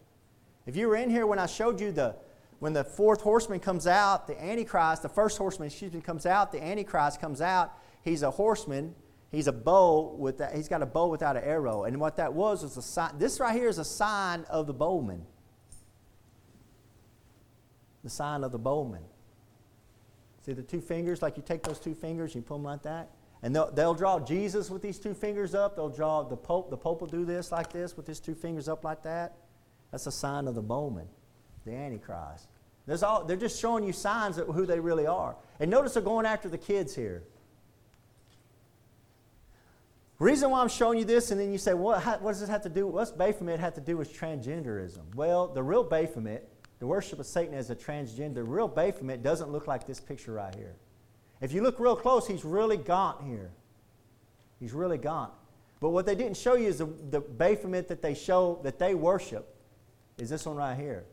[0.66, 2.16] If you were in here when I showed you the
[2.58, 6.50] when the fourth horseman comes out, the Antichrist, the first horseman, excuse me, comes out,
[6.50, 7.72] the Antichrist comes out,
[8.02, 8.94] he's a horseman,
[9.30, 11.84] he's a bow with that, he's got a bow without an arrow.
[11.84, 13.18] And what that was was a sign.
[13.18, 15.24] This right here is a sign of the bowman.
[18.04, 19.02] The sign of the bowman.
[20.44, 23.10] See the two fingers, like you take those two fingers, you pull them like that.
[23.42, 25.76] And they'll, they'll draw Jesus with these two fingers up.
[25.76, 26.70] They'll draw the Pope.
[26.70, 29.36] The Pope will do this like this with his two fingers up like that.
[29.92, 31.06] That's a sign of the bowman,
[31.64, 32.48] the Antichrist.
[33.02, 35.36] All, they're just showing you signs of who they really are.
[35.60, 37.22] And notice they're going after the kids here.
[40.18, 42.48] Reason why I'm showing you this, and then you say, what, how, what does this
[42.48, 42.88] have to do?
[42.88, 45.14] What's Baphomet have to do with transgenderism?
[45.14, 46.48] Well, the real Baphomet,
[46.80, 50.32] the worship of Satan as a transgender, the real Baphomet doesn't look like this picture
[50.32, 50.74] right here.
[51.40, 53.52] If you look real close, he's really gaunt here.
[54.58, 55.32] He's really gaunt.
[55.78, 58.96] But what they didn't show you is the, the Baphomet that they show, that they
[58.96, 59.54] worship,
[60.18, 61.04] is this one right here.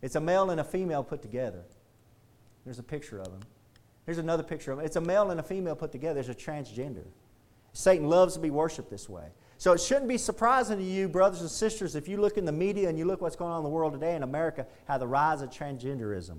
[0.00, 1.62] It's a male and a female put together.
[2.64, 3.40] There's a picture of him.
[4.06, 4.86] Here's another picture of him.
[4.86, 6.14] It's a male and a female put together.
[6.14, 7.04] There's a transgender.
[7.74, 9.26] Satan loves to be worshiped this way.
[9.58, 12.52] So it shouldn't be surprising to you, brothers and sisters, if you look in the
[12.52, 15.06] media and you look what's going on in the world today in America, how the
[15.06, 16.38] rise of transgenderism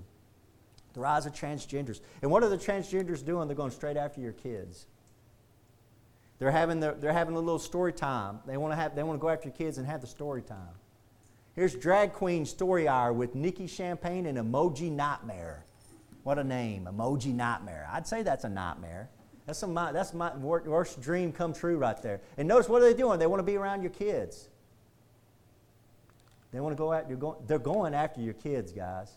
[0.96, 2.00] the rise of transgenders.
[2.22, 3.46] And what are the transgenders doing?
[3.48, 4.86] They're going straight after your kids.
[6.38, 8.40] They're having, their, they're having a little story time.
[8.46, 10.40] They want to have, they want to go after your kids and have the story
[10.40, 10.74] time.
[11.54, 15.66] Here's Drag Queen Story Hour with Nikki Champagne and Emoji Nightmare.
[16.22, 17.86] What a name, Emoji Nightmare.
[17.92, 19.10] I'd say that's a nightmare.
[19.46, 22.20] That's, some, that's my worst dream come true right there.
[22.36, 23.20] And notice what are they doing?
[23.20, 24.48] They want to be around your kids.
[26.52, 29.12] They want to go out, you're going, they're going after your kids, guys.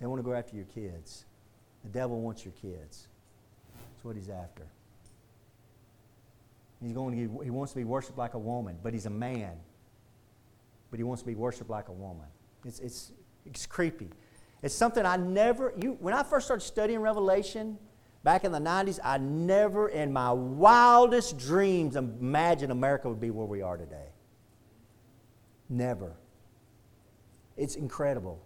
[0.00, 1.24] They want to go after your kids.
[1.82, 3.08] The devil wants your kids.
[3.76, 4.64] That's what he's after.
[6.82, 9.56] He's going to, he wants to be worshiped like a woman, but he's a man.
[10.90, 12.26] But he wants to be worshiped like a woman.
[12.64, 13.12] It's, it's,
[13.46, 14.10] it's creepy.
[14.64, 17.78] It's something I never, you, when I first started studying Revelation
[18.22, 23.44] back in the 90s, I never in my wildest dreams imagined America would be where
[23.46, 24.08] we are today.
[25.68, 26.16] Never.
[27.58, 28.42] It's incredible.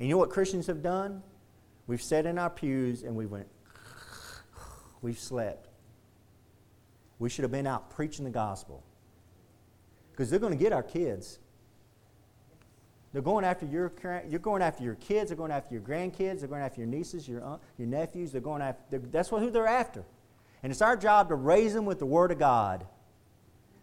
[0.00, 1.22] And you know what Christians have done?
[1.86, 3.46] We've sat in our pews and we went,
[5.00, 5.68] we've slept.
[7.20, 8.82] We should have been out preaching the gospel.
[10.10, 11.38] Because they're going to get our kids.
[13.16, 13.90] They're going after your
[14.28, 17.26] you're going after your kids, they're going after your grandkids, they're going after your nieces,
[17.26, 20.04] your uh, your nephews, they're going after they're, that's what, who they're after.
[20.62, 22.86] And it's our job to raise them with the word of God.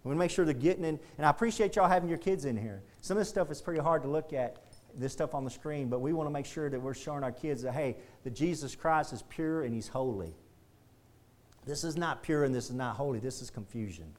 [0.04, 2.46] We want to make sure they're getting in and I appreciate y'all having your kids
[2.46, 2.84] in here.
[3.02, 4.58] Some of this stuff is pretty hard to look at
[4.94, 7.32] this stuff on the screen, but we want to make sure that we're showing our
[7.32, 10.36] kids that, hey, that Jesus Christ is pure and he's holy.
[11.66, 13.18] This is not pure and this is not holy.
[13.18, 14.14] This is confusion.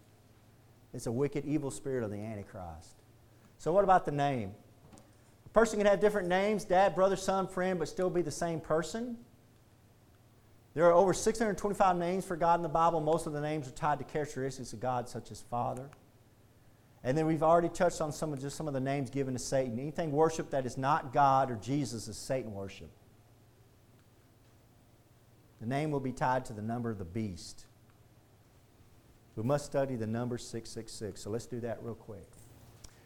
[0.93, 2.97] It's a wicked, evil spirit of the Antichrist.
[3.59, 4.55] So, what about the name?
[5.55, 9.17] Person can have different names dad, brother, son, friend, but still be the same person.
[10.75, 13.01] There are over 625 names for God in the Bible.
[13.01, 15.89] Most of the names are tied to characteristics of God, such as Father,
[17.05, 19.39] and then we've already touched on some of just some of the names given to
[19.39, 19.79] Satan.
[19.79, 22.91] Anything worship that is not God or Jesus is Satan worship.
[25.61, 27.67] The name will be tied to the number of the beast.
[29.37, 31.21] We must study the number 666.
[31.21, 32.27] So let's do that real quick.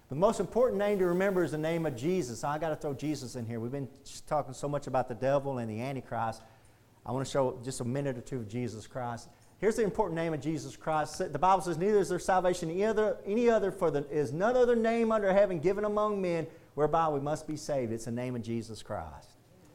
[0.09, 2.42] The most important name to remember is the name of Jesus.
[2.42, 3.61] I got to throw Jesus in here.
[3.61, 3.88] We've been
[4.27, 6.40] talking so much about the devil and the Antichrist.
[7.05, 9.29] I want to show just a minute or two of Jesus Christ.
[9.59, 11.18] Here's the important name of Jesus Christ.
[11.18, 14.57] The Bible says, Neither is there salvation any other, any other for the, is none
[14.57, 17.92] other name under heaven given among men whereby we must be saved.
[17.92, 19.31] It's the name of Jesus Christ.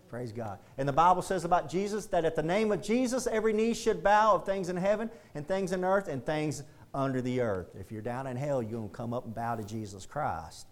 [0.09, 0.57] Praise God.
[0.77, 4.03] And the Bible says about Jesus that at the name of Jesus, every knee should
[4.03, 6.63] bow of things in heaven and things in earth and things
[6.93, 7.75] under the earth.
[7.79, 10.67] If you're down in hell, you're going to come up and bow to Jesus Christ.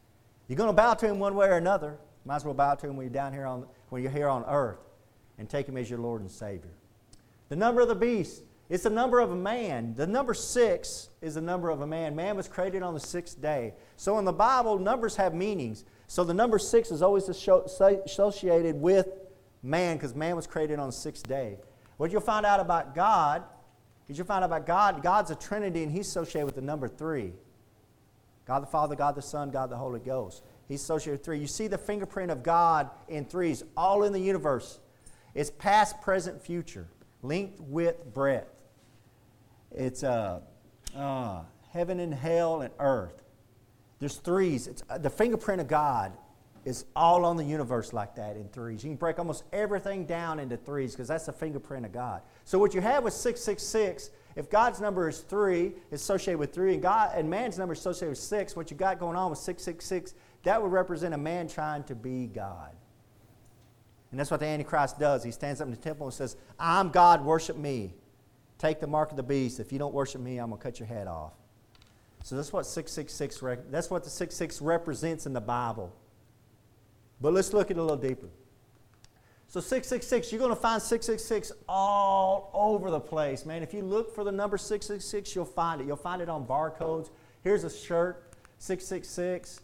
[0.48, 1.98] You're going to bow to him one way or another.
[2.26, 4.44] Might as well bow to him when you're down here on when you're here on
[4.46, 4.80] earth
[5.38, 6.72] and take him as your Lord and Savior.
[7.50, 9.96] The number of the beast, it's the number of a man.
[9.96, 12.16] The number six is the number of a man.
[12.16, 13.74] Man was created on the sixth day.
[13.98, 15.84] So in the Bible, numbers have meanings.
[16.08, 19.10] So the number six is always associated with
[19.64, 21.58] man because man was created on the sixth day.
[21.98, 23.44] What you'll find out about God
[24.12, 26.88] is you'll find out about God, God's a Trinity and he's associated with the number
[26.88, 27.34] three.
[28.46, 30.44] God the Father, God the Son, God the Holy Ghost.
[30.68, 31.40] He's associated with three.
[31.40, 34.80] You see the fingerprint of God in threes, all in the universe.
[35.34, 36.88] It's past, present, future,
[37.22, 38.54] length, width, breadth.
[39.72, 40.42] It's uh,
[40.96, 43.24] uh, heaven and hell and earth.
[44.00, 44.68] There's threes.
[44.68, 46.14] It's, uh, the fingerprint of God
[46.66, 48.84] is all on the universe like that in threes.
[48.84, 52.22] You can break almost everything down into threes because that's the fingerprint of God.
[52.52, 56.74] So what you have with 666, if God's number is three, it's associated with three,
[56.74, 59.40] and God and man's number is associated with six, what you got going on with
[59.40, 62.76] 666, that would represent a man trying to be God.
[64.12, 65.24] And that's what the Antichrist does.
[65.24, 67.94] He stands up in the temple and says, I'm God, worship me.
[68.58, 69.62] Take the mark of the beast.
[69.62, 71.32] If you don't worship me, I'm going to cut your head off.
[72.26, 75.96] So that's what 666 that's what the 66 represents in the Bible.
[77.22, 78.28] But let's look at it a little deeper.
[79.52, 83.62] So 666, you're going to find 666 all over the place, man.
[83.62, 85.88] If you look for the number 666, you'll find it.
[85.88, 87.10] You'll find it on barcodes.
[87.44, 89.60] Here's a shirt, 666,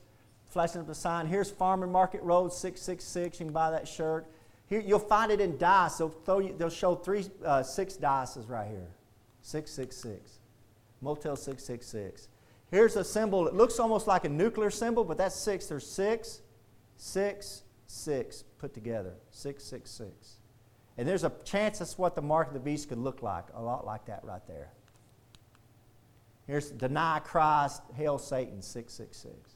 [0.49, 1.25] flashing up the sign.
[1.25, 3.39] Here's Farm and Market Road, 666.
[3.39, 4.27] You can buy that shirt.
[4.65, 5.99] Here, you'll find it in dice.
[5.99, 8.89] They'll, throw you, they'll show three, uh, six dices right here.
[9.41, 10.39] 666.
[10.99, 12.27] Motel 666.
[12.71, 13.47] Here's a symbol.
[13.47, 15.67] It looks almost like a nuclear symbol, but that's six.
[15.67, 16.41] There's six,
[16.97, 19.13] six, six put together.
[19.31, 20.37] Six, six, six.
[20.97, 23.61] And there's a chance that's what the mark of the beast could look like, a
[23.61, 24.71] lot like that right there.
[26.47, 29.55] Here's deny Christ, hail Satan, 666.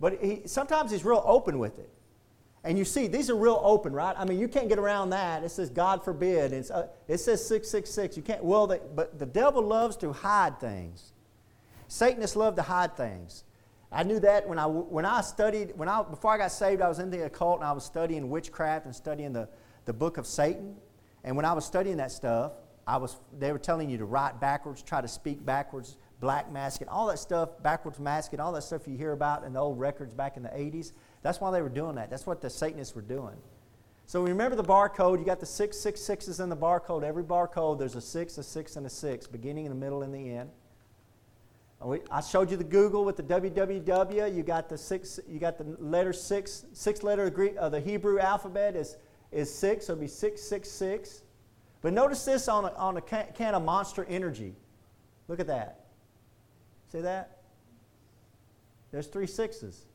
[0.00, 1.90] But he, sometimes he's real open with it.
[2.64, 4.14] And you see, these are real open, right?
[4.18, 5.44] I mean, you can't get around that.
[5.44, 6.52] It says, God forbid.
[6.52, 8.16] It's, uh, it says 666.
[8.16, 11.12] You can't, well, they, but the devil loves to hide things.
[11.88, 13.44] Satanists love to hide things.
[13.90, 16.88] I knew that when I, when I studied, when I, before I got saved, I
[16.88, 19.48] was in the occult and I was studying witchcraft and studying the,
[19.86, 20.76] the book of Satan.
[21.24, 22.52] And when I was studying that stuff,
[22.86, 26.88] I was, they were telling you to write backwards, try to speak backwards, black masking,
[26.88, 30.12] all that stuff, backwards masking, all that stuff you hear about in the old records
[30.12, 30.92] back in the 80s.
[31.22, 32.10] That's why they were doing that.
[32.10, 33.36] That's what the Satanists were doing.
[34.06, 35.18] So remember the barcode.
[35.18, 37.02] You got the six six sixes in the barcode.
[37.02, 40.14] Every barcode, there's a six, a six, and a six, beginning in the middle and
[40.14, 40.48] the end.
[42.10, 44.34] I showed you the Google with the www.
[44.34, 45.20] You got the six.
[45.28, 46.64] You got the letter six.
[46.72, 48.96] Six letter Greek, uh, the Hebrew alphabet is
[49.30, 49.86] is six.
[49.86, 51.22] So it'll be six six six.
[51.80, 54.56] But notice this on a, on a can of Monster Energy.
[55.28, 55.86] Look at that.
[56.90, 57.38] See that?
[58.90, 59.86] There's three sixes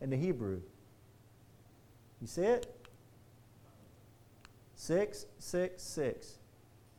[0.00, 0.62] in the Hebrew.
[2.22, 2.74] You see it?
[4.76, 6.38] Six six six.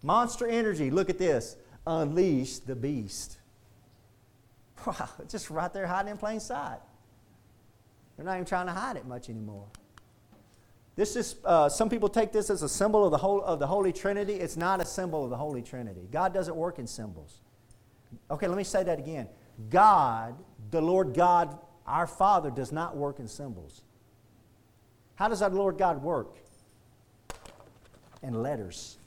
[0.04, 0.92] Monster Energy.
[0.92, 1.58] Look at this.
[1.88, 3.39] Unleash the beast.
[4.86, 6.80] Wow, just right there hiding in plain sight.
[8.16, 9.68] They're not even trying to hide it much anymore.
[11.00, 13.68] This is, uh, some people take this as a symbol of the, whole, of the
[13.68, 14.34] Holy Trinity.
[14.34, 16.10] It's not a symbol of the Holy Trinity.
[16.12, 17.40] God doesn't work in symbols.
[18.30, 19.30] Okay, let me say that again.
[19.70, 20.36] God,
[20.72, 23.84] the Lord God, our Father, does not work in symbols.
[25.16, 26.36] How does our Lord God work?
[28.22, 28.98] In letters.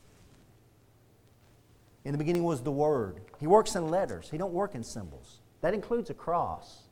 [2.07, 3.21] In the beginning was the Word.
[3.39, 4.31] He works in letters.
[4.31, 5.42] He don't work in symbols.
[5.63, 6.83] That includes a cross.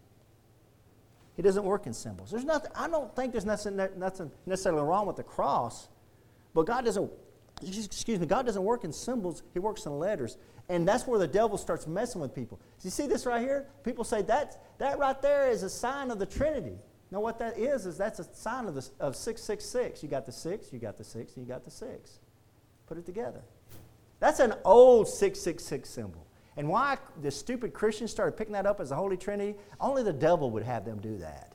[1.37, 2.31] He doesn't work in symbols.
[2.31, 5.89] There's nothing, I don't think there's nothing, nothing necessarily wrong with the cross,
[6.55, 7.11] but God doesn't,
[7.63, 10.37] excuse me, God doesn't work in symbols, He works in letters.
[10.69, 12.61] And that's where the devil starts messing with people.
[12.85, 13.67] You see this right here?
[13.83, 16.79] People say that, that right there is a sign of the Trinity.
[17.11, 20.03] Now, what that is, is that's a sign of, the, of 666.
[20.03, 22.21] You got the 6, you got the 6, and you got the 6.
[22.87, 23.41] Put it together.
[24.21, 26.25] That's an old 666 symbol.
[26.61, 30.13] And why the stupid Christians started picking that up as the Holy Trinity, only the
[30.13, 31.55] devil would have them do that.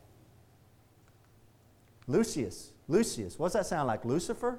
[2.07, 4.03] Lucius, Lucius, what's that sound like?
[4.03, 4.57] Lucifer?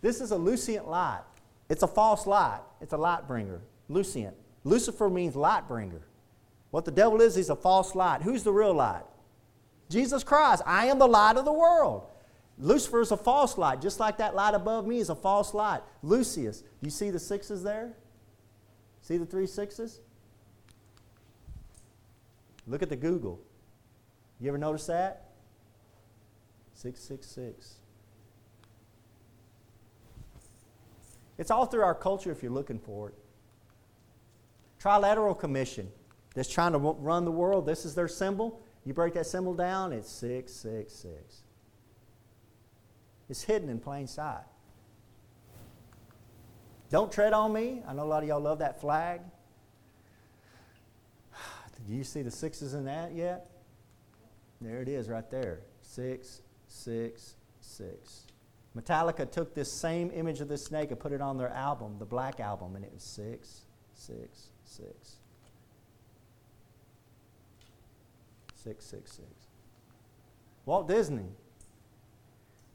[0.00, 1.22] This is a Lucient light.
[1.68, 2.60] It's a false light.
[2.80, 3.62] It's a light bringer.
[3.88, 4.36] Lucient.
[4.62, 6.02] Lucifer means light bringer.
[6.70, 8.22] What the devil is, he's a false light.
[8.22, 9.02] Who's the real light?
[9.90, 10.62] Jesus Christ.
[10.64, 12.06] I am the light of the world.
[12.58, 15.80] Lucifer is a false light, just like that light above me is a false light.
[16.04, 17.96] Lucius, you see the sixes there?
[19.04, 20.00] See the three sixes?
[22.66, 23.38] Look at the Google.
[24.40, 25.28] You ever notice that?
[26.72, 27.74] 666.
[31.36, 33.14] It's all through our culture if you're looking for it.
[34.82, 35.90] Trilateral Commission
[36.34, 37.66] that's trying to run the world.
[37.66, 38.62] This is their symbol.
[38.86, 41.42] You break that symbol down, it's 666.
[43.28, 44.44] It's hidden in plain sight.
[46.94, 47.82] Don't tread on me.
[47.88, 49.20] I know a lot of y'all love that flag.
[51.88, 53.50] Do you see the sixes in that yet?
[54.60, 55.62] There it is right there.
[55.82, 58.28] Six, six, six.
[58.78, 62.04] Metallica took this same image of this snake and put it on their album, the
[62.04, 63.62] Black Album, and it was six,
[63.96, 65.16] six, six.
[68.62, 69.26] 666.
[70.64, 71.26] Walt Disney.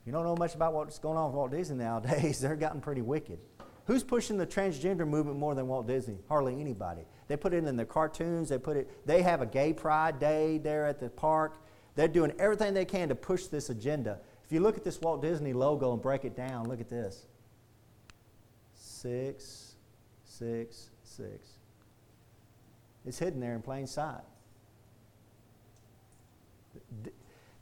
[0.05, 2.39] You don't know much about what's going on with Walt Disney nowadays.
[2.41, 3.39] They're gotten pretty wicked.
[3.89, 6.19] Who's pushing the transgender movement more than Walt Disney?
[6.27, 7.01] Hardly anybody.
[7.27, 8.49] They put it in their cartoons.
[8.49, 8.87] They put it.
[9.07, 11.57] They have a gay pride day there at the park.
[11.95, 14.19] They're doing everything they can to push this agenda.
[14.45, 17.25] If you look at this Walt Disney logo and break it down, look at this.
[18.75, 19.73] Six,
[20.23, 21.49] six, six.
[23.07, 24.21] It's hidden there in plain sight.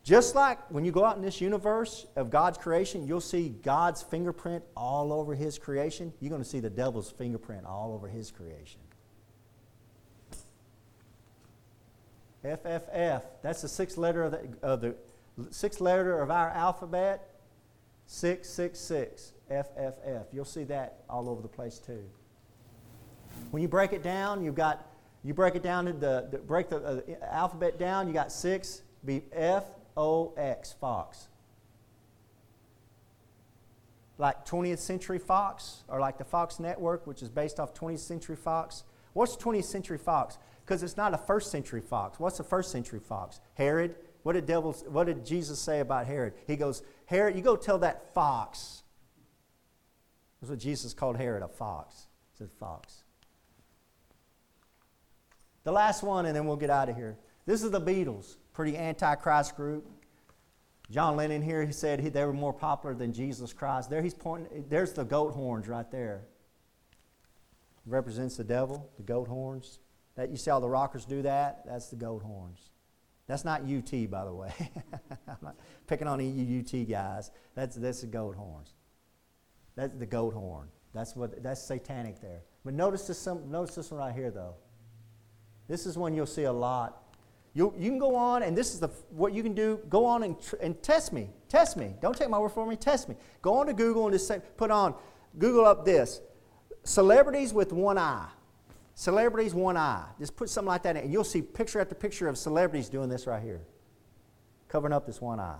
[0.07, 4.01] Just like when you go out in this universe of God's creation, you'll see God's
[4.01, 6.13] fingerprint all over His creation.
[6.21, 8.79] You're going to see the devil's fingerprint all over His creation.
[12.41, 14.95] FFF, that's the sixth letter of the, of the
[15.49, 17.33] sixth letter of our alphabet.
[18.05, 20.23] 666, FFF.
[20.31, 22.05] You'll see that all over the place too.
[23.51, 24.87] When you break it down, you've got,
[25.25, 28.83] you break it down to the, the break the uh, alphabet down, you got six,
[29.03, 29.65] be F
[29.97, 31.27] O X, Fox.
[34.19, 38.35] Like 20th Century Fox, or like the Fox Network, which is based off 20th Century
[38.35, 38.83] Fox.
[39.13, 40.37] What's 20th Century Fox?
[40.67, 42.19] Because it's not a first century fox.
[42.19, 43.39] What's a first century fox?
[43.53, 43.95] Herod.
[44.23, 46.33] What did, devils, what did Jesus say about Herod?
[46.45, 48.83] He goes, Herod, you go tell that fox.
[50.41, 52.07] That's what Jesus called Herod, a fox.
[52.33, 53.03] He said, fox.
[55.63, 57.17] The last one, and then we'll get out of here.
[57.45, 59.85] This is the Beatles pretty antichrist group.
[60.89, 63.87] John Lennon here, he said he, they were more popular than Jesus Christ.
[63.87, 66.23] There he's pointing, there's the goat horns right there.
[67.85, 69.77] Represents the devil, the goat horns.
[70.15, 71.67] That you see all the rockers do that?
[71.67, 72.71] That's the goat horns.
[73.27, 74.51] That's not UT, by the way.
[75.27, 75.55] I'm not
[75.85, 77.29] picking on you UT guys.
[77.53, 78.73] That's, that's the goat horns.
[79.75, 80.69] That's the goat horn.
[80.95, 82.41] That's what that's satanic there.
[82.65, 84.55] But notice this, notice this one right here, though.
[85.67, 87.03] This is one you'll see a lot
[87.57, 89.79] you, you can go on, and this is the, what you can do.
[89.89, 91.31] Go on and, tr- and test me.
[91.49, 91.95] Test me.
[92.03, 92.75] Don't take my word for me.
[92.75, 93.15] Test me.
[93.41, 94.93] Go on to Google and just say, put on,
[95.39, 96.21] Google up this
[96.83, 98.27] celebrities with one eye.
[98.93, 100.05] Celebrities, one eye.
[100.19, 103.09] Just put something like that in, and you'll see picture after picture of celebrities doing
[103.09, 103.61] this right here,
[104.69, 105.57] covering up this one eye.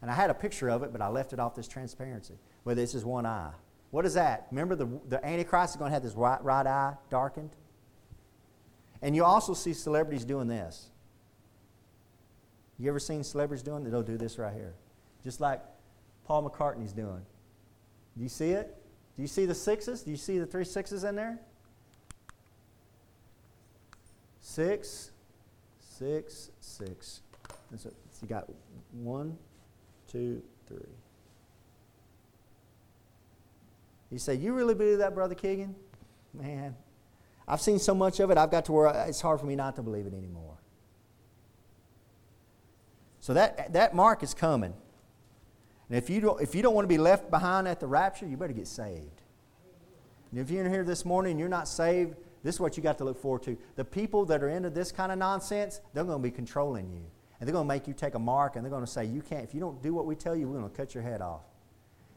[0.00, 2.38] And I had a picture of it, but I left it off this transparency.
[2.62, 3.52] Where this is one eye.
[3.90, 4.46] What is that?
[4.50, 7.50] Remember, the, the Antichrist is going to have this right, right eye darkened?
[9.02, 10.88] And you also see celebrities doing this.
[12.78, 13.84] You ever seen celebrities doing?
[13.84, 14.74] They'll do this right here.
[15.24, 15.60] Just like
[16.24, 17.22] Paul McCartney's doing.
[18.16, 18.76] Do you see it?
[19.16, 20.02] Do you see the sixes?
[20.02, 21.38] Do you see the three sixes in there?
[24.40, 25.10] Six,
[25.80, 27.20] six, six.
[27.70, 27.90] And So
[28.20, 28.48] you got
[28.92, 29.36] one,
[30.10, 30.78] two, three.
[34.10, 35.74] You say, You really believe that, Brother Keegan?
[36.34, 36.74] Man,
[37.46, 39.76] I've seen so much of it, I've got to where it's hard for me not
[39.76, 40.58] to believe it anymore.
[43.20, 44.74] So that, that mark is coming.
[45.88, 48.26] And if you, don't, if you don't want to be left behind at the rapture,
[48.26, 49.22] you better get saved.
[50.30, 52.82] And if you're in here this morning and you're not saved, this is what you
[52.82, 53.56] got to look forward to.
[53.76, 57.04] The people that are into this kind of nonsense, they're going to be controlling you.
[57.38, 59.20] And they're going to make you take a mark and they're going to say, you
[59.20, 61.20] can't, if you don't do what we tell you, we're going to cut your head
[61.20, 61.42] off.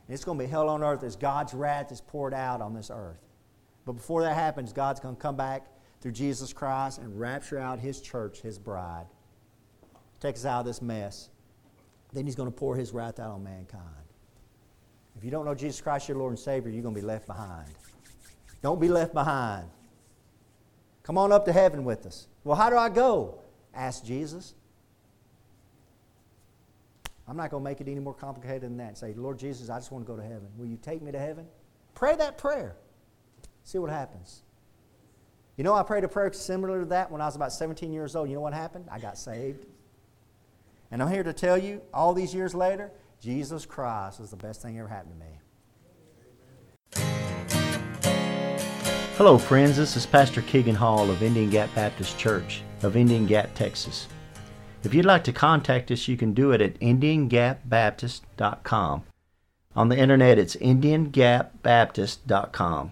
[0.07, 2.73] And it's going to be hell on earth as God's wrath is poured out on
[2.73, 3.19] this earth.
[3.85, 5.67] But before that happens, God's going to come back
[6.01, 9.05] through Jesus Christ and rapture out His church, His bride.
[10.19, 11.29] Take us out of this mess.
[12.13, 13.83] Then He's going to pour His wrath out on mankind.
[15.17, 17.27] If you don't know Jesus Christ, your Lord and Savior, you're going to be left
[17.27, 17.69] behind.
[18.61, 19.69] Don't be left behind.
[21.03, 22.27] Come on up to heaven with us.
[22.43, 23.39] Well, how do I go?
[23.73, 24.55] Ask Jesus.
[27.27, 28.97] I'm not going to make it any more complicated than that.
[28.97, 30.47] Say, Lord Jesus, I just want to go to heaven.
[30.57, 31.45] Will you take me to heaven?
[31.93, 32.75] Pray that prayer.
[33.65, 34.43] See what happens.
[35.57, 38.15] You know, I prayed a prayer similar to that when I was about 17 years
[38.15, 38.29] old.
[38.29, 38.85] You know what happened?
[38.91, 39.65] I got saved.
[40.91, 44.61] And I'm here to tell you, all these years later, Jesus Christ was the best
[44.61, 45.31] thing ever happened to me.
[49.17, 49.77] Hello, friends.
[49.77, 54.07] This is Pastor Keegan Hall of Indian Gap Baptist Church of Indian Gap, Texas.
[54.83, 59.03] If you'd like to contact us, you can do it at IndianGapBaptist.com
[59.75, 62.91] On the internet, it's IndianGapBaptist.com.